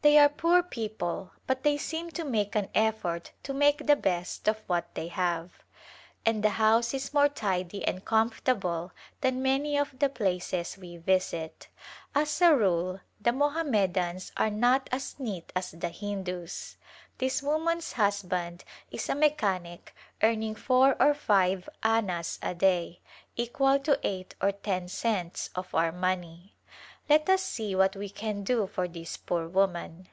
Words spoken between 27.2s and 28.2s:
us see what we